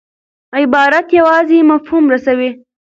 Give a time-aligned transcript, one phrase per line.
[0.59, 2.49] عبارت یوازي مفهوم رسوي.